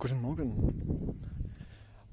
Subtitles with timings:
[0.00, 1.18] Guten Morgen.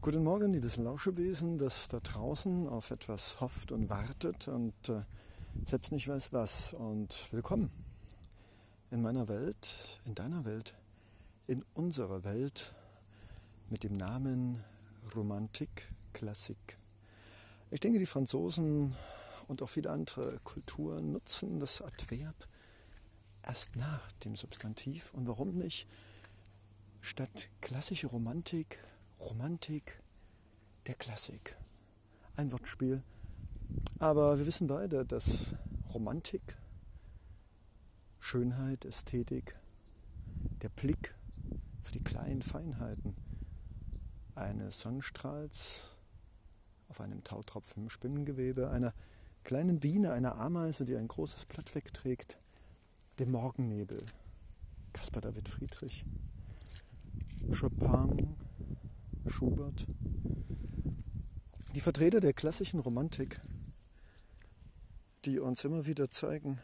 [0.01, 5.03] Guten Morgen, liebes Lauschewesen, das da draußen auf etwas hofft und wartet und äh,
[5.67, 6.73] selbst nicht weiß was.
[6.73, 7.69] Und willkommen
[8.89, 10.73] in meiner Welt, in deiner Welt,
[11.45, 12.73] in unserer Welt
[13.69, 14.63] mit dem Namen
[15.15, 16.77] Romantik Klassik.
[17.69, 18.95] Ich denke, die Franzosen
[19.47, 22.47] und auch viele andere Kulturen nutzen das Adverb
[23.43, 25.13] erst nach dem Substantiv.
[25.13, 25.85] Und warum nicht?
[27.05, 28.79] Statt klassische Romantik,
[29.19, 30.01] Romantik
[30.87, 31.55] der Klassik.
[32.35, 33.03] Ein Wortspiel.
[33.99, 35.53] Aber wir wissen beide, dass
[35.93, 36.57] Romantik,
[38.19, 39.57] Schönheit, Ästhetik,
[40.63, 41.13] der Blick
[41.83, 43.15] für die kleinen Feinheiten
[44.33, 45.91] eines Sonnenstrahls
[46.89, 48.95] auf einem Tautropfen im Spinnengewebe, einer
[49.43, 52.39] kleinen Biene, einer Ameise, die ein großes Blatt wegträgt,
[53.19, 54.03] dem Morgennebel,
[54.91, 56.03] Caspar David Friedrich,
[57.51, 58.35] Chopin,
[59.27, 59.87] Schubert.
[61.73, 63.39] Die Vertreter der klassischen Romantik,
[65.25, 66.59] die uns immer wieder zeigen,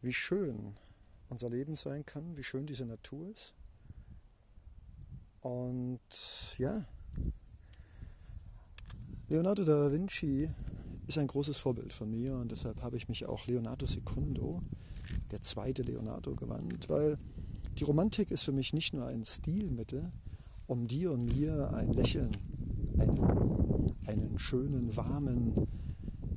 [0.00, 0.76] wie schön
[1.28, 3.52] unser Leben sein kann, wie schön diese Natur ist.
[5.40, 6.00] Und
[6.58, 6.84] ja,
[9.28, 10.50] Leonardo da Vinci
[11.06, 14.60] ist ein großes Vorbild von mir und deshalb habe ich mich auch Leonardo Secundo,
[15.30, 17.18] der zweite Leonardo, gewandt, weil
[17.78, 20.10] die Romantik ist für mich nicht nur ein Stilmittel,
[20.66, 22.36] um dir und mir ein Lächeln,
[22.98, 25.68] einen, einen schönen, warmen,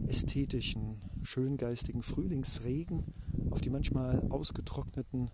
[0.07, 3.03] ästhetischen, schöngeistigen Frühlingsregen
[3.49, 5.31] auf die manchmal ausgetrockneten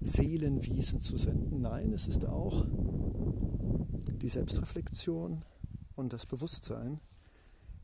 [0.00, 1.62] Seelenwiesen zu senden.
[1.62, 2.66] Nein, es ist auch
[4.20, 5.46] die Selbstreflexion
[5.94, 7.00] und das Bewusstsein,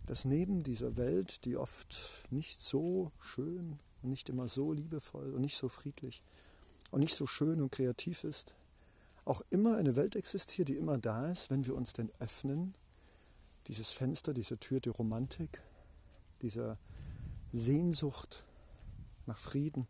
[0.05, 5.41] dass neben dieser Welt, die oft nicht so schön und nicht immer so liebevoll und
[5.41, 6.23] nicht so friedlich
[6.91, 8.55] und nicht so schön und kreativ ist,
[9.25, 12.75] auch immer eine Welt existiert, die immer da ist, wenn wir uns denn öffnen,
[13.67, 15.63] dieses Fenster, diese Tür der Romantik,
[16.41, 16.79] dieser
[17.53, 18.45] Sehnsucht
[19.27, 19.87] nach Frieden,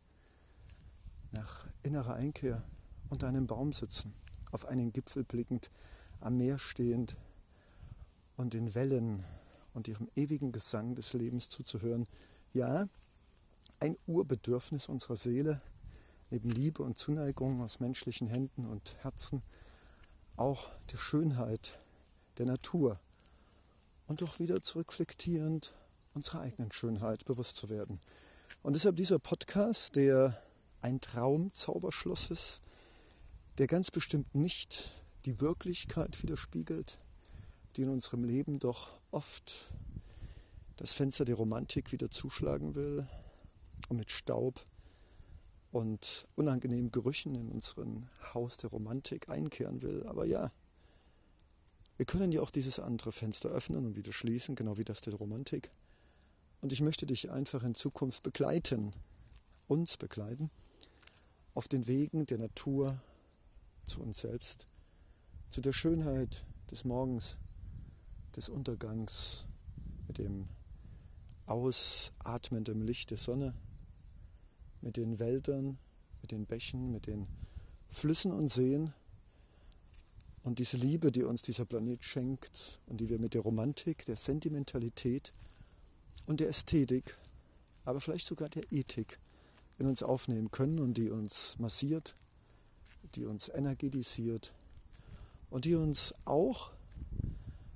[1.30, 2.64] nach innerer Einkehr,
[3.10, 4.12] unter einem Baum sitzen,
[4.50, 5.70] auf einen Gipfel blickend,
[6.20, 7.16] am Meer stehend
[8.36, 9.24] und den Wellen
[9.74, 12.06] und ihrem ewigen Gesang des Lebens zuzuhören.
[12.52, 12.88] Ja,
[13.80, 15.60] ein Urbedürfnis unserer Seele,
[16.30, 19.42] neben Liebe und Zuneigung aus menschlichen Händen und Herzen
[20.36, 21.78] auch der Schönheit
[22.38, 22.98] der Natur
[24.06, 25.72] und doch wieder zurückflektierend
[26.14, 28.00] unserer eigenen Schönheit bewusst zu werden.
[28.62, 30.40] Und deshalb dieser Podcast, der
[30.80, 32.60] ein Traumzauberschloss ist,
[33.58, 34.90] der ganz bestimmt nicht
[35.24, 36.98] die Wirklichkeit widerspiegelt,
[37.76, 39.68] die in unserem Leben doch oft
[40.76, 43.06] das Fenster der Romantik wieder zuschlagen will
[43.88, 44.64] und mit Staub
[45.70, 50.04] und unangenehmen Gerüchen in unseren Haus der Romantik einkehren will.
[50.06, 50.50] Aber ja,
[51.96, 55.14] wir können ja auch dieses andere Fenster öffnen und wieder schließen, genau wie das der
[55.14, 55.70] Romantik.
[56.60, 58.92] Und ich möchte dich einfach in Zukunft begleiten,
[59.66, 60.50] uns begleiten,
[61.54, 63.00] auf den Wegen der Natur
[63.84, 64.66] zu uns selbst,
[65.50, 67.36] zu der Schönheit des Morgens,
[68.36, 69.44] des Untergangs,
[70.06, 70.48] mit dem
[71.46, 73.54] ausatmenden Licht der Sonne
[74.80, 75.78] mit den Wäldern,
[76.20, 77.26] mit den Bächen, mit den
[77.88, 78.92] Flüssen und Seen.
[80.42, 84.16] Und diese Liebe, die uns dieser Planet schenkt und die wir mit der Romantik, der
[84.16, 85.32] Sentimentalität
[86.26, 87.16] und der Ästhetik,
[87.84, 89.18] aber vielleicht sogar der Ethik
[89.78, 92.14] in uns aufnehmen können und die uns massiert,
[93.14, 94.54] die uns energetisiert
[95.50, 96.72] und die uns auch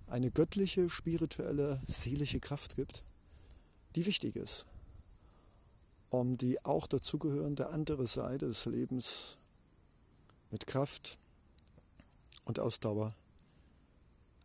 [0.07, 3.03] eine göttliche, spirituelle, seelische Kraft gibt,
[3.95, 4.67] die wichtig ist
[6.13, 9.39] um die auch dazugehörende andere Seite des Lebens
[10.51, 11.17] mit Kraft
[12.45, 13.15] und Ausdauer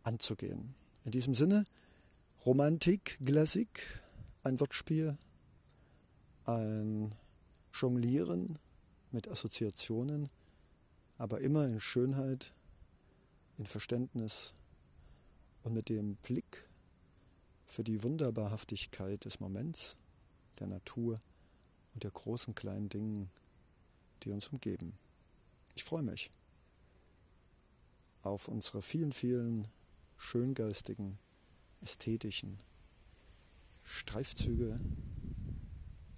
[0.02, 0.74] anzugehen.
[1.04, 1.64] In diesem Sinne,
[2.46, 4.02] Romantik, Klassik,
[4.44, 5.18] ein Wortspiel,
[6.46, 7.14] ein
[7.74, 8.58] Jonglieren
[9.10, 10.30] mit Assoziationen,
[11.18, 12.50] aber immer in Schönheit,
[13.58, 14.54] in Verständnis
[15.64, 16.66] und mit dem Blick
[17.66, 19.96] für die Wunderbarhaftigkeit des Moments,
[20.60, 21.18] der Natur
[21.98, 23.28] und der großen kleinen Dingen,
[24.22, 24.92] die uns umgeben.
[25.74, 26.30] Ich freue mich
[28.22, 29.66] auf unsere vielen, vielen
[30.16, 31.18] schöngeistigen,
[31.80, 32.60] ästhetischen
[33.82, 34.78] Streifzüge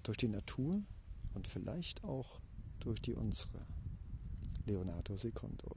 [0.02, 0.82] durch die Natur
[1.32, 2.40] und vielleicht auch
[2.80, 3.64] durch die unsere.
[4.66, 5.76] Leonardo Secondo.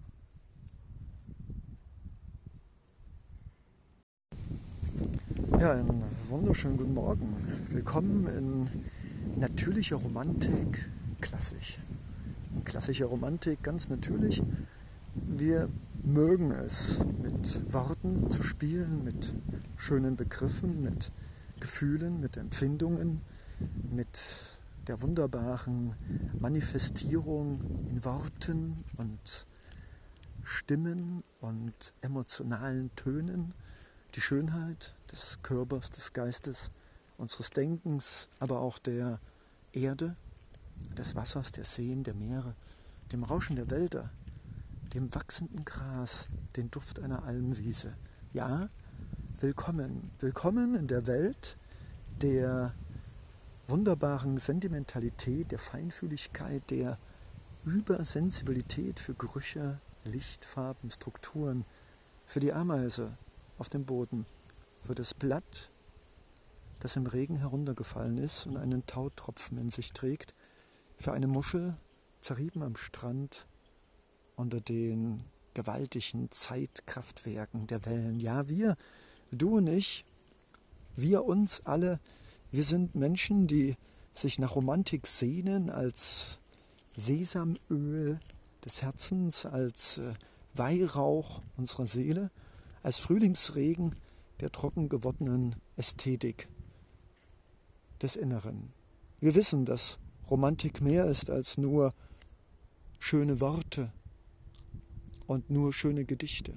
[5.61, 7.37] Ja, einen wunderschönen guten Morgen.
[7.69, 8.69] Willkommen in
[9.37, 10.89] natürliche Romantik,
[11.21, 11.79] klassisch.
[12.55, 14.41] in klassischer Romantik ganz natürlich.
[15.15, 15.69] Wir
[16.03, 19.33] mögen es, mit Worten zu spielen, mit
[19.77, 21.11] schönen Begriffen, mit
[21.59, 23.21] Gefühlen, mit Empfindungen,
[23.91, 24.19] mit
[24.87, 25.93] der wunderbaren
[26.39, 29.45] Manifestierung in Worten und
[30.43, 33.53] Stimmen und emotionalen Tönen,
[34.15, 36.69] die Schönheit des Körpers, des Geistes,
[37.23, 39.17] unseres Denkens, aber auch der
[39.71, 40.17] Erde,
[40.97, 42.53] des Wassers, der Seen, der Meere,
[43.13, 44.11] dem Rauschen der Wälder,
[44.93, 46.27] dem wachsenden Gras,
[46.57, 47.95] den Duft einer Almwiese.
[48.33, 48.67] Ja,
[49.39, 51.55] willkommen, willkommen in der Welt
[52.21, 52.73] der
[53.67, 56.97] wunderbaren Sentimentalität, der Feinfühligkeit, der
[57.63, 61.63] Übersensibilität für Gerüche, Lichtfarben, Strukturen,
[62.25, 63.17] für die Ameise
[63.57, 64.25] auf dem Boden,
[64.85, 65.69] für das Blatt,
[66.83, 70.33] das im Regen heruntergefallen ist und einen Tautropfen in sich trägt,
[70.97, 71.77] für eine Muschel,
[72.19, 73.47] zerrieben am Strand
[74.35, 78.19] unter den gewaltigen Zeitkraftwerken der Wellen.
[78.19, 78.75] Ja, wir,
[79.31, 80.03] du und ich,
[80.97, 82.01] wir uns alle,
[82.51, 83.77] wir sind Menschen, die
[84.13, 86.37] sich nach Romantik sehnen als
[86.97, 88.19] Sesamöl
[88.65, 90.15] des Herzens, als äh,
[90.53, 92.29] Weihrauch unserer Seele,
[92.81, 93.95] als Frühlingsregen
[94.41, 96.49] der trocken gewordenen Ästhetik
[98.03, 98.73] des Inneren.
[99.19, 99.97] Wir wissen, dass
[100.29, 101.93] Romantik mehr ist als nur
[102.99, 103.91] schöne Worte
[105.25, 106.53] und nur schöne Gedichte.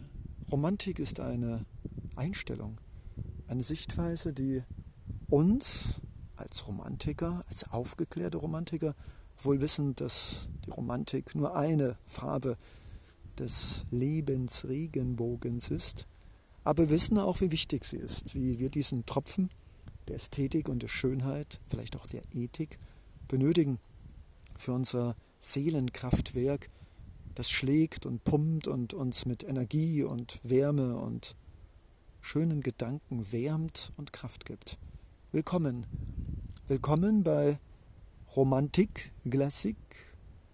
[0.50, 1.64] Romantik ist eine
[2.16, 2.78] Einstellung,
[3.46, 4.62] eine Sichtweise, die
[5.28, 6.00] uns
[6.36, 8.94] als Romantiker, als aufgeklärte Romantiker,
[9.38, 12.56] wohl wissen, dass die Romantik nur eine Farbe
[13.38, 16.06] des Lebensregenbogens ist,
[16.64, 19.50] aber wissen auch, wie wichtig sie ist, wie wir diesen Tropfen
[20.08, 22.78] der Ästhetik und der Schönheit, vielleicht auch der Ethik,
[23.28, 23.78] benötigen
[24.56, 26.68] für unser Seelenkraftwerk,
[27.34, 31.36] das schlägt und pumpt und uns mit Energie und Wärme und
[32.20, 34.78] schönen Gedanken wärmt und Kraft gibt.
[35.32, 35.86] Willkommen.
[36.66, 37.58] Willkommen bei
[38.34, 39.76] Romantik, Klassik,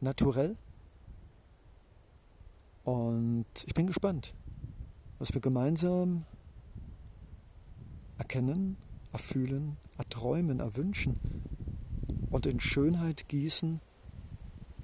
[0.00, 0.56] Naturell.
[2.84, 4.34] Und ich bin gespannt,
[5.18, 6.24] was wir gemeinsam
[8.18, 8.76] erkennen,
[9.12, 11.20] erfühlen, erträumen, erwünschen
[12.30, 13.80] und in Schönheit gießen,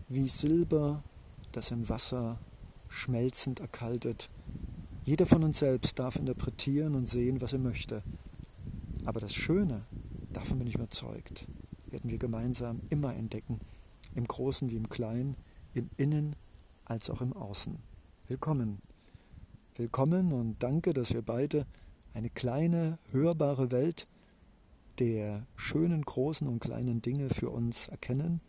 [0.08, 1.02] wie Silber,
[1.52, 2.38] das im Wasser
[2.88, 4.28] schmelzend erkaltet.
[5.04, 8.02] Jeder von uns selbst darf interpretieren und sehen, was er möchte.
[9.04, 9.82] Aber das Schöne,
[10.32, 11.46] davon bin ich überzeugt,
[11.90, 13.60] werden wir gemeinsam immer entdecken,
[14.14, 15.36] im Großen wie im Kleinen,
[15.74, 16.36] im Innen
[16.84, 17.78] als auch im Außen.
[18.26, 18.80] Willkommen.
[19.76, 21.66] Willkommen und danke, dass wir beide
[22.12, 24.06] eine kleine, hörbare Welt
[24.98, 28.40] der schönen großen und kleinen Dinge für uns erkennen,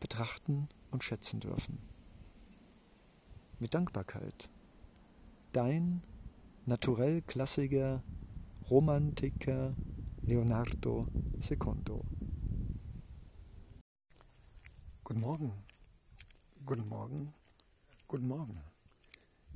[0.00, 1.78] betrachten und schätzen dürfen.
[3.58, 4.50] Mit Dankbarkeit.
[5.52, 6.02] Dein
[6.64, 8.02] naturell Klassiker
[8.68, 9.76] Romantiker
[10.22, 11.06] Leonardo
[11.38, 12.04] Secondo.
[15.04, 15.52] Guten Morgen,
[16.64, 17.32] guten Morgen,
[18.08, 18.60] guten Morgen.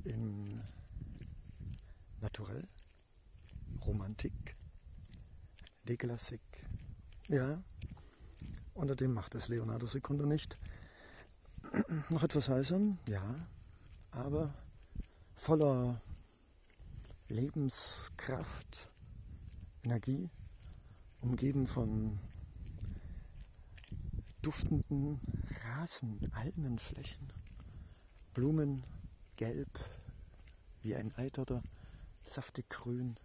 [0.05, 0.61] In
[2.21, 2.65] Naturell,
[3.85, 4.55] Romantik,
[5.97, 6.39] De.
[7.27, 7.61] Ja,
[8.75, 10.57] unter dem macht es Leonardo Secondo nicht.
[12.09, 13.47] Noch etwas heißer, ja,
[14.11, 14.53] aber
[15.35, 16.01] voller
[17.27, 18.89] Lebenskraft,
[19.83, 20.29] Energie,
[21.19, 22.19] umgeben von
[24.41, 25.19] duftenden
[25.63, 27.31] Rasen, Almenflächen,
[28.33, 28.83] Blumen,
[29.35, 29.79] gelb
[30.83, 31.61] wie ein Eiterter,
[32.23, 33.17] saftig grün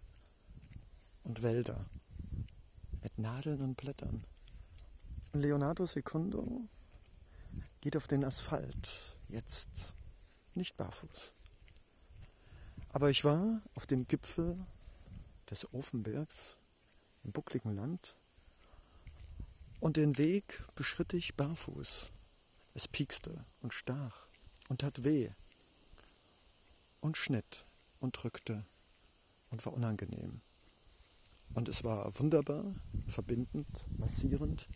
[1.23, 1.85] und Wälder
[3.07, 4.21] mit Nadeln und Blättern.
[5.31, 6.67] Leonardo Secundo
[7.79, 9.69] geht auf den Asphalt, jetzt
[10.55, 11.31] nicht barfuß.
[12.89, 14.57] Aber ich war auf dem Gipfel
[15.49, 16.57] des Ofenbergs
[17.23, 18.13] im buckligen Land
[19.79, 22.11] und den Weg beschritt ich barfuß.
[22.73, 24.27] Es piekste und stach
[24.67, 25.31] und tat weh
[26.99, 27.63] und schnitt
[28.01, 28.65] und drückte
[29.49, 30.41] und war unangenehm.
[31.53, 32.63] Und es war wunderbar,
[33.07, 34.67] verbindend, massierend,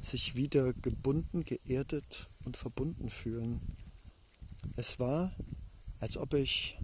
[0.00, 3.60] sich wieder gebunden, geerdet und verbunden fühlen.
[4.76, 5.36] Es war,
[5.98, 6.78] als ob ich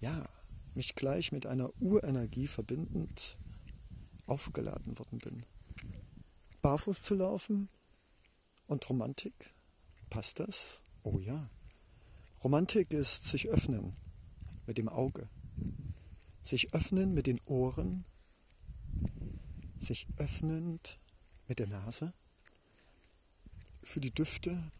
[0.00, 0.28] ja,
[0.74, 3.36] mich gleich mit einer Urenergie verbindend
[4.26, 5.44] aufgeladen worden bin.
[6.62, 7.68] Barfuß zu laufen
[8.66, 9.54] und Romantik,
[10.10, 10.82] passt das?
[11.02, 11.50] Oh ja.
[12.44, 13.96] Romantik ist sich öffnen
[14.66, 15.28] mit dem Auge,
[16.48, 18.06] sich öffnen mit den Ohren,
[19.78, 20.98] sich öffnend
[21.46, 22.14] mit der Nase.
[23.82, 24.70] Für die Düfte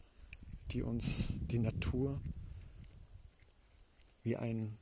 [0.72, 2.20] die uns die Natur
[4.22, 4.76] wie ein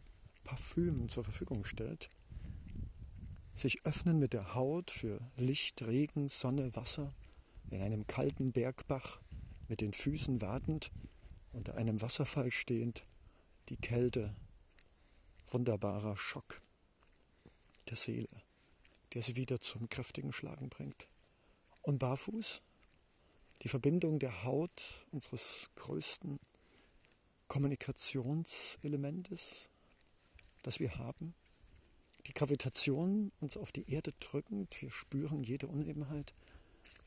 [0.44, 2.10] Parfüm zur Verfügung stellt,
[3.54, 7.14] sich öffnen mit der Haut für Licht, Regen, Sonne, Wasser,
[7.70, 9.20] in einem kalten Bergbach
[9.68, 10.90] mit den Füßen wartend,
[11.52, 13.04] unter einem Wasserfall stehend,
[13.68, 14.34] die Kälte,
[15.46, 16.60] wunderbarer Schock
[17.88, 18.28] der Seele,
[19.14, 21.06] der sie wieder zum kräftigen Schlagen bringt.
[21.82, 22.62] Und barfuß,
[23.62, 26.38] die Verbindung der Haut unseres größten
[27.48, 29.70] Kommunikationselementes,
[30.62, 31.34] das wir haben,
[32.26, 36.34] die Gravitation uns auf die Erde drückend, wir spüren jede Unebenheit.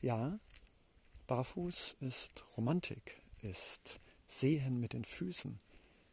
[0.00, 0.40] Ja,
[1.26, 5.58] barfuß ist Romantik, ist Sehen mit den Füßen,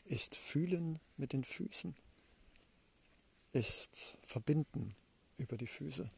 [0.06, 1.96] ist Fühlen mit den Füßen,
[3.51, 4.96] ist Verbinden
[5.38, 6.10] über die Füße.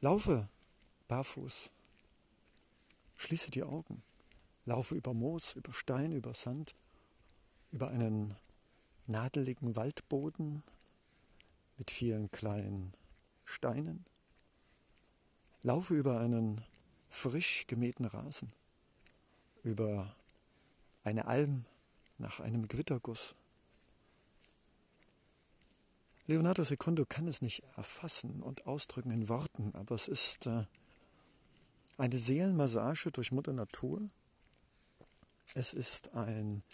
[0.00, 0.48] Laufe
[1.08, 1.70] barfuß,
[3.16, 4.02] schließe die Augen,
[4.64, 6.74] laufe über Moos, über Stein, über Sand,
[7.72, 8.36] über einen
[9.06, 10.62] nadeligen Waldboden
[11.78, 12.92] mit vielen kleinen
[13.44, 14.04] Steinen.
[15.62, 16.62] Laufe über einen
[17.08, 18.52] frisch gemähten Rasen,
[19.62, 20.14] über
[21.04, 21.64] eine Alm
[22.18, 23.34] nach einem Gewitterguss.
[26.28, 30.64] Leonardo Secundo kann es nicht erfassen und ausdrücken in Worten, aber es ist äh,
[31.98, 34.00] eine Seelenmassage durch Mutter Natur.
[35.54, 36.64] Es ist ein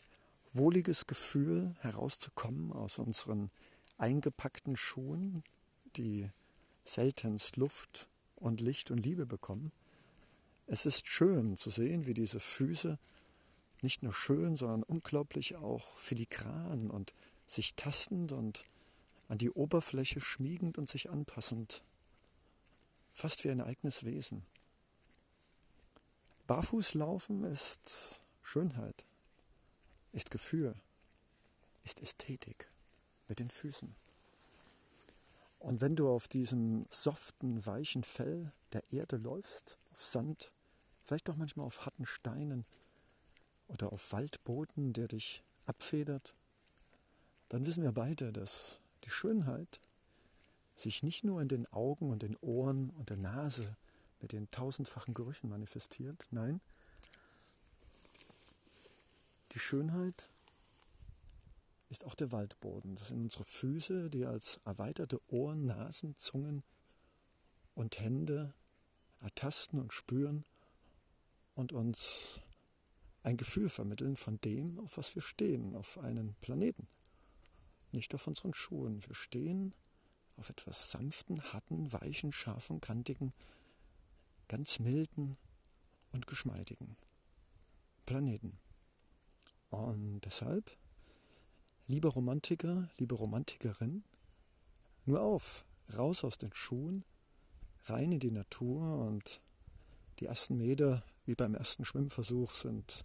[0.54, 3.50] wohliges Gefühl, herauszukommen aus unseren
[3.98, 5.44] eingepackten Schuhen,
[5.96, 6.30] die
[6.84, 9.70] seltenst Luft und Licht und Liebe bekommen.
[10.66, 12.98] Es ist schön zu sehen, wie diese Füße
[13.82, 17.12] nicht nur schön, sondern unglaublich auch filigran und
[17.46, 18.62] sich tastend und
[19.32, 21.82] an die Oberfläche schmiegend und sich anpassend,
[23.14, 24.42] fast wie ein eigenes Wesen.
[26.46, 29.06] Barfußlaufen ist Schönheit
[30.12, 30.74] ist Gefühl,
[31.82, 32.68] ist Ästhetik
[33.26, 33.94] mit den Füßen.
[35.60, 40.50] Und wenn du auf diesem soften, weichen Fell der Erde läufst, auf Sand,
[41.06, 42.66] vielleicht auch manchmal auf harten Steinen
[43.68, 46.34] oder auf Waldboden, der dich abfedert,
[47.48, 49.80] dann wissen wir beide, dass die Schönheit
[50.76, 53.76] sich nicht nur in den Augen und den Ohren und der Nase
[54.20, 56.60] mit den tausendfachen Gerüchen manifestiert, nein,
[59.52, 60.28] die Schönheit
[61.88, 62.96] ist auch der Waldboden.
[62.96, 66.62] Das sind unsere Füße, die als erweiterte Ohren, Nasen, Zungen
[67.74, 68.54] und Hände
[69.20, 70.44] ertasten und spüren
[71.54, 72.40] und uns
[73.22, 76.88] ein Gefühl vermitteln von dem, auf was wir stehen, auf einen Planeten.
[77.92, 79.06] Nicht auf unseren Schuhen.
[79.06, 79.74] Wir stehen
[80.36, 83.32] auf etwas sanften, harten, weichen, scharfen, kantigen,
[84.48, 85.36] ganz milden
[86.12, 86.96] und geschmeidigen
[88.06, 88.58] Planeten.
[89.68, 90.76] Und deshalb,
[91.86, 94.04] liebe Romantiker, liebe Romantikerin,
[95.04, 97.04] nur auf, raus aus den Schuhen,
[97.84, 99.40] rein in die Natur und
[100.18, 103.04] die ersten Meter, wie beim ersten Schwimmversuch, sind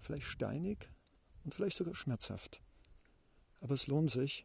[0.00, 0.88] vielleicht steinig
[1.44, 2.60] und vielleicht sogar schmerzhaft.
[3.60, 4.44] Aber es lohnt sich,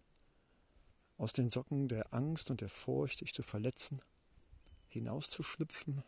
[1.18, 4.02] aus den Socken der Angst und der Furcht, sich zu verletzen,
[4.90, 6.04] hinauszuschlüpfen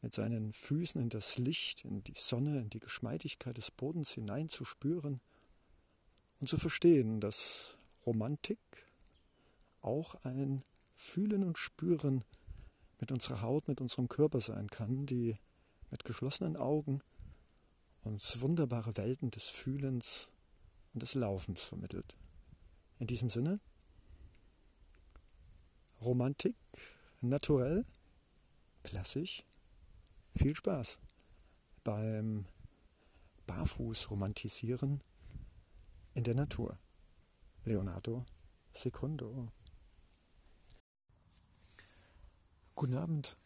[0.00, 5.20] mit seinen Füßen in das Licht, in die Sonne, in die Geschmeidigkeit des Bodens hineinzuspüren
[6.40, 8.58] und zu verstehen, dass Romantik
[9.80, 10.62] auch ein
[10.94, 12.24] Fühlen und Spüren
[12.98, 15.36] mit unserer Haut, mit unserem Körper sein kann, die
[15.90, 17.00] mit geschlossenen Augen
[18.02, 20.28] uns wunderbare Welten des Fühlens
[20.92, 22.16] und des Laufens vermittelt.
[22.98, 23.60] In diesem Sinne,
[26.00, 26.56] Romantik,
[27.20, 27.84] naturell,
[28.82, 29.44] klassisch,
[30.34, 30.98] viel Spaß
[31.84, 32.46] beim
[33.46, 35.00] Barfuß-Romantisieren
[36.14, 36.78] in der Natur.
[37.64, 38.24] Leonardo
[38.72, 39.48] Secundo.
[42.74, 43.36] Guten Abend.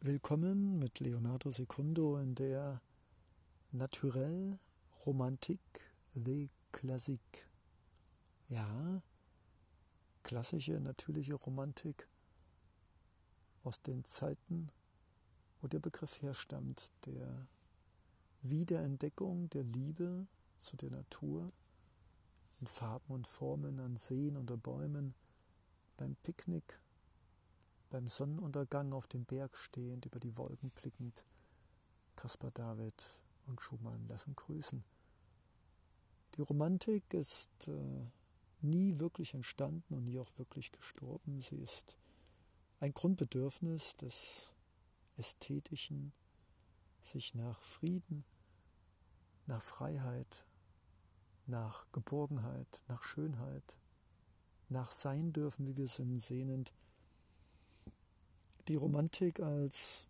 [0.00, 2.80] Willkommen mit Leonardo Secundo in der
[3.70, 4.58] Naturelle
[5.06, 5.80] Romantique
[6.14, 7.46] de Classique.
[8.48, 9.02] Ja,
[10.22, 12.08] klassische, natürliche Romantik
[13.62, 14.70] aus den Zeiten
[15.60, 17.46] wo der Begriff herstammt, der
[18.42, 20.26] Wiederentdeckung der Liebe
[20.58, 21.52] zu der Natur
[22.60, 25.14] in Farben und Formen an Seen oder Bäumen,
[25.96, 26.80] beim Picknick,
[27.90, 31.24] beim Sonnenuntergang auf dem Berg stehend, über die Wolken blickend,
[32.16, 34.82] Caspar David und Schumann lassen grüßen.
[36.36, 38.06] Die Romantik ist äh,
[38.62, 41.40] nie wirklich entstanden und nie auch wirklich gestorben.
[41.40, 41.96] Sie ist
[42.78, 44.54] ein Grundbedürfnis des
[45.16, 46.12] ästhetischen,
[47.02, 48.24] sich nach Frieden,
[49.46, 50.46] nach Freiheit,
[51.46, 53.76] nach Geborgenheit, nach Schönheit,
[54.68, 56.72] nach Sein dürfen, wie wir sind, sehnend.
[58.68, 60.06] Die Romantik als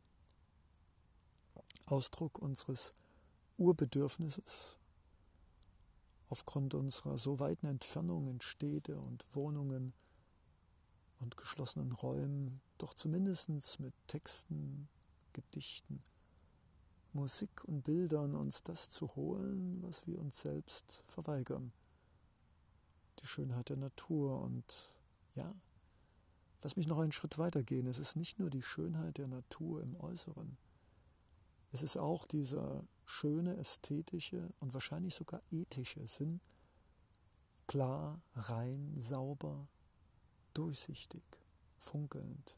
[1.86, 2.94] Ausdruck unseres
[3.60, 4.78] Urbedürfnisses,
[6.30, 9.92] aufgrund unserer so weiten Entfernung in Städte und Wohnungen
[11.18, 13.50] und geschlossenen Räumen, doch zumindest
[13.80, 14.88] mit Texten,
[15.34, 16.02] Gedichten,
[17.12, 21.72] Musik und Bildern uns das zu holen, was wir uns selbst verweigern.
[23.18, 24.94] Die Schönheit der Natur und
[25.34, 25.48] ja,
[26.62, 27.86] lass mich noch einen Schritt weiter gehen.
[27.86, 30.56] Es ist nicht nur die Schönheit der Natur im Äußeren,
[31.72, 36.40] es ist auch dieser schöne ästhetische und wahrscheinlich sogar ethische Sinn,
[37.66, 39.66] klar, rein, sauber,
[40.54, 41.22] durchsichtig,
[41.78, 42.56] funkelnd,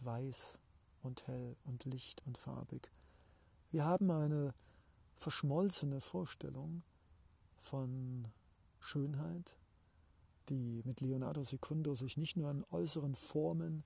[0.00, 0.60] weiß
[1.02, 2.90] und hell und licht und farbig.
[3.70, 4.54] Wir haben eine
[5.16, 6.84] verschmolzene Vorstellung
[7.56, 8.28] von
[8.78, 9.56] Schönheit,
[10.48, 13.82] die mit Leonardo Secundo sich nicht nur an äußeren Formen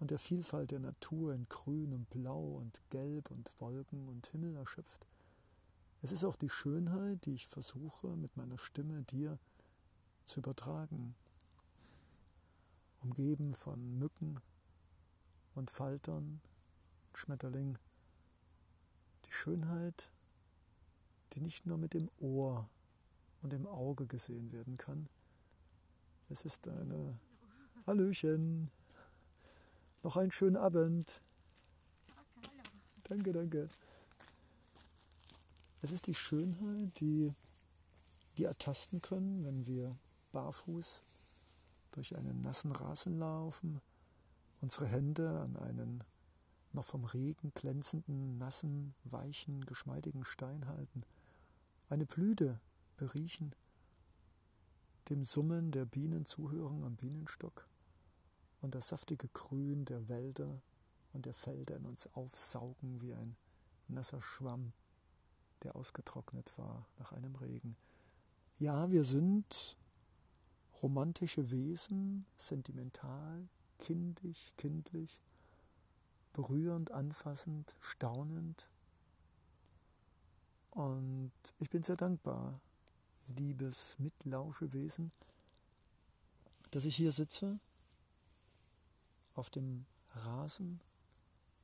[0.00, 4.56] und der Vielfalt der Natur in Grün und Blau und Gelb und Wolken und Himmel
[4.56, 5.06] erschöpft.
[6.02, 9.38] Es ist auch die Schönheit, die ich versuche mit meiner Stimme dir
[10.24, 11.14] zu übertragen,
[13.02, 14.40] umgeben von Mücken
[15.54, 16.40] und Faltern
[17.08, 17.76] und Schmetterling.
[19.26, 20.10] Die Schönheit,
[21.34, 22.70] die nicht nur mit dem Ohr
[23.42, 25.10] und dem Auge gesehen werden kann.
[26.30, 27.18] Es ist eine
[27.86, 28.70] Hallöchen.
[30.02, 31.20] Noch einen schönen Abend.
[33.02, 33.68] Danke, danke.
[35.82, 37.34] Es ist die Schönheit, die
[38.34, 39.98] wir ertasten können, wenn wir
[40.32, 41.02] barfuß
[41.90, 43.82] durch einen nassen Rasen laufen,
[44.62, 46.02] unsere Hände an einen
[46.72, 51.02] noch vom Regen glänzenden, nassen, weichen, geschmeidigen Stein halten,
[51.90, 52.58] eine Blüte
[52.96, 53.54] beriechen,
[55.10, 57.66] dem Summen der Bienen zuhören am Bienenstock
[58.60, 60.60] und das saftige Grün der Wälder
[61.12, 63.36] und der Felder in uns aufsaugen wie ein
[63.88, 64.72] nasser Schwamm,
[65.62, 67.76] der ausgetrocknet war nach einem Regen.
[68.58, 69.76] Ja, wir sind
[70.82, 75.20] romantische Wesen, sentimental, kindisch, kindlich,
[76.32, 78.68] berührend, anfassend, staunend.
[80.70, 82.60] Und ich bin sehr dankbar,
[83.26, 85.10] liebes Mitlauschewesen,
[86.70, 87.58] dass ich hier sitze
[89.40, 90.82] auf dem Rasen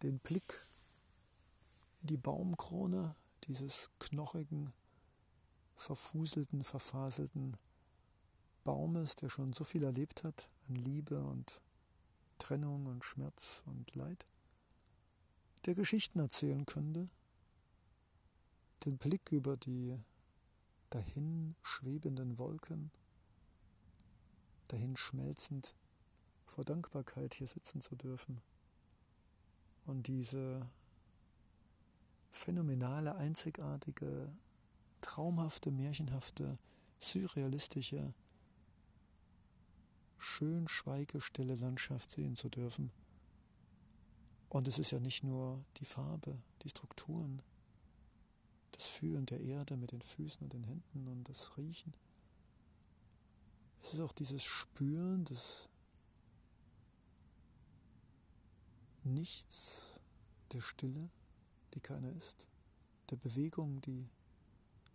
[0.02, 0.64] den Blick
[2.00, 4.72] in die Baumkrone dieses knochigen,
[5.74, 7.58] verfuselten, verfaselten
[8.64, 11.60] Baumes, der schon so viel erlebt hat an Liebe und
[12.38, 14.24] Trennung und Schmerz und Leid,
[15.66, 17.10] der Geschichten erzählen könnte,
[18.86, 20.00] den Blick über die
[20.88, 22.90] dahin schwebenden Wolken,
[24.68, 25.74] dahin schmelzend
[26.46, 28.40] vor Dankbarkeit hier sitzen zu dürfen
[29.84, 30.68] und diese
[32.30, 34.32] phänomenale, einzigartige,
[35.00, 36.56] traumhafte, märchenhafte,
[36.98, 38.14] surrealistische,
[40.18, 42.90] schön schweigestille Landschaft sehen zu dürfen.
[44.48, 47.42] Und es ist ja nicht nur die Farbe, die Strukturen,
[48.72, 51.94] das Fühlen der Erde mit den Füßen und den Händen und das Riechen.
[53.82, 55.68] Es ist auch dieses Spüren des
[59.08, 60.00] Nichts,
[60.50, 61.10] der Stille,
[61.74, 62.48] die keiner ist,
[63.10, 64.08] der Bewegung, die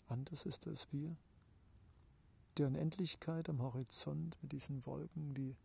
[0.08, 1.16] anders ist als wir,
[2.58, 5.56] der Unendlichkeit am Horizont mit diesen Wolken, die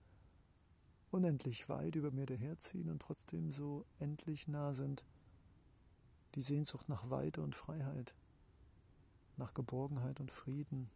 [1.10, 5.04] unendlich weit über mir daherziehen und trotzdem so endlich nah sind,
[6.36, 8.14] die Sehnsucht nach Weite und Freiheit,
[9.36, 10.88] nach Geborgenheit und Frieden,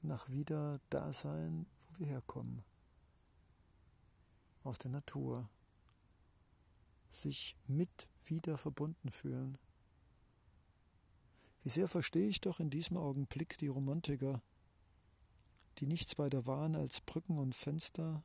[0.00, 2.64] nach wieder Dasein, wo wir herkommen
[4.64, 5.48] aus der Natur,
[7.10, 9.58] sich mit wieder verbunden fühlen.
[11.62, 14.42] Wie sehr verstehe ich doch in diesem Augenblick die Romantiker,
[15.78, 18.22] die nichts weiter waren als Brücken und Fenster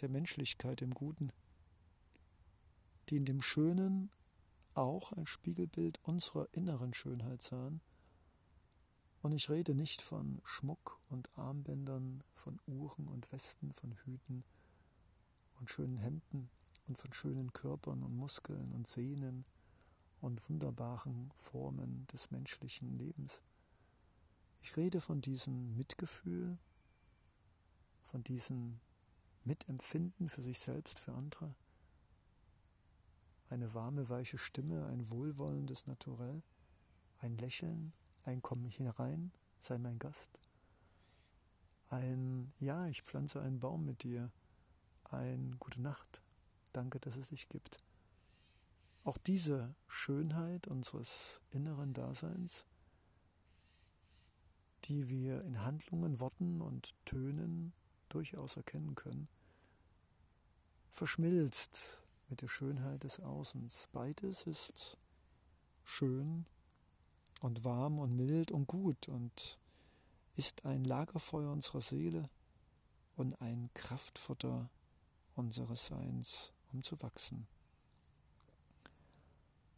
[0.00, 1.32] der Menschlichkeit im Guten,
[3.08, 4.10] die in dem Schönen
[4.74, 7.80] auch ein Spiegelbild unserer inneren Schönheit sahen.
[9.22, 14.44] Und ich rede nicht von Schmuck und Armbändern, von Uhren und Westen, von Hüten,
[15.64, 16.50] und schönen Hemden
[16.86, 19.46] und von schönen Körpern und Muskeln und Sehnen
[20.20, 23.40] und wunderbaren Formen des menschlichen Lebens.
[24.60, 26.58] Ich rede von diesem Mitgefühl,
[28.02, 28.78] von diesem
[29.44, 31.54] Mitempfinden für sich selbst, für andere,
[33.48, 36.42] eine warme, weiche Stimme, ein wohlwollendes Naturell,
[37.20, 40.38] ein Lächeln, ein Komm hier rein, sei mein Gast,
[41.88, 44.30] ein Ja, ich pflanze einen Baum mit dir,
[45.16, 46.22] ein Gute Nacht,
[46.72, 47.78] danke, dass es dich gibt.
[49.04, 52.64] Auch diese Schönheit unseres inneren Daseins,
[54.84, 57.72] die wir in Handlungen, Worten und Tönen
[58.08, 59.28] durchaus erkennen können,
[60.90, 63.88] verschmilzt mit der Schönheit des Außens.
[63.92, 64.96] Beides ist
[65.82, 66.46] schön
[67.40, 69.58] und warm und mild und gut und
[70.36, 72.30] ist ein Lagerfeuer unserer Seele
[73.16, 74.70] und ein Kraftfutter
[75.34, 77.46] unseres Seins, um zu wachsen.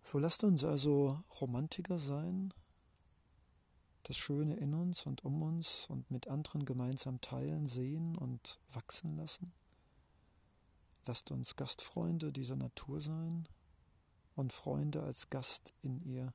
[0.03, 2.55] So lasst uns also Romantiker sein,
[4.05, 9.17] das Schöne in uns und um uns und mit anderen gemeinsam teilen, sehen und wachsen
[9.17, 9.53] lassen.
[11.07, 13.49] Lasst uns Gastfreunde dieser Natur sein
[14.37, 16.33] und Freunde als Gast in ihr.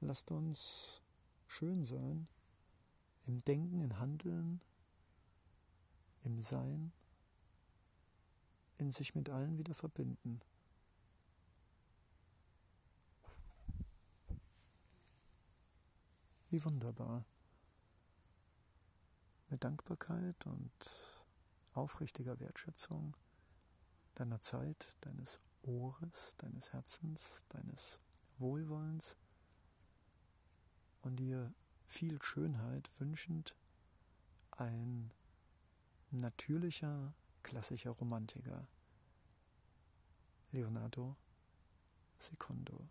[0.00, 1.02] Lasst uns
[1.48, 2.28] schön sein
[3.26, 4.60] im Denken, im Handeln,
[6.22, 6.92] im Sein,
[8.76, 10.40] in sich mit allen wieder verbinden.
[16.50, 17.24] Wie wunderbar.
[19.48, 20.72] Mit Dankbarkeit und
[21.72, 23.14] aufrichtiger Wertschätzung
[24.14, 28.00] deiner Zeit, deines Ohres, deines Herzens, deines
[28.38, 29.16] Wohlwollens
[31.02, 31.52] und dir
[31.86, 33.54] viel Schönheit wünschend
[34.50, 35.12] ein
[36.10, 37.14] natürlicher,
[37.46, 38.66] klassischer Romantiker,
[40.50, 41.16] Leonardo
[42.18, 42.88] Secondo.